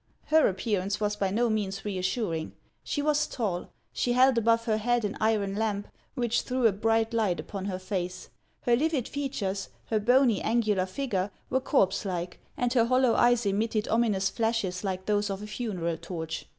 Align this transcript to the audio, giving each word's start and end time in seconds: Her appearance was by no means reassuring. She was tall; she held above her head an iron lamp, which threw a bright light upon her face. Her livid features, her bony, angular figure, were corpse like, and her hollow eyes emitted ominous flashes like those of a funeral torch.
Her 0.29 0.47
appearance 0.47 0.99
was 0.99 1.15
by 1.15 1.29
no 1.29 1.47
means 1.47 1.85
reassuring. 1.85 2.53
She 2.83 3.03
was 3.03 3.27
tall; 3.27 3.69
she 3.93 4.13
held 4.13 4.35
above 4.35 4.65
her 4.65 4.77
head 4.77 5.05
an 5.05 5.15
iron 5.21 5.53
lamp, 5.53 5.89
which 6.15 6.41
threw 6.41 6.65
a 6.65 6.71
bright 6.71 7.13
light 7.13 7.39
upon 7.39 7.65
her 7.65 7.77
face. 7.77 8.29
Her 8.61 8.75
livid 8.75 9.07
features, 9.07 9.69
her 9.91 9.99
bony, 9.99 10.41
angular 10.41 10.87
figure, 10.87 11.29
were 11.51 11.61
corpse 11.61 12.03
like, 12.03 12.39
and 12.57 12.73
her 12.73 12.85
hollow 12.85 13.13
eyes 13.13 13.45
emitted 13.45 13.87
ominous 13.89 14.31
flashes 14.31 14.83
like 14.83 15.05
those 15.05 15.29
of 15.29 15.43
a 15.43 15.45
funeral 15.45 15.97
torch. 15.97 16.47